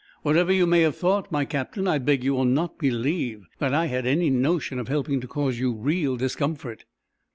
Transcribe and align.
What 0.23 0.35
ever 0.35 0.51
you 0.51 0.65
may 0.65 0.81
have 0.81 0.95
thought, 0.95 1.31
my 1.31 1.45
Captain, 1.45 1.87
I 1.87 1.99
beg 1.99 2.23
you 2.23 2.33
will 2.33 2.43
not 2.43 2.79
believe 2.79 3.45
that 3.59 3.71
I 3.71 3.85
had 3.85 4.07
any 4.07 4.31
notion 4.31 4.79
of 4.79 4.87
helping 4.87 5.21
to 5.21 5.27
cause 5.27 5.59
you 5.59 5.73
real 5.73 6.17
discomfort." 6.17 6.85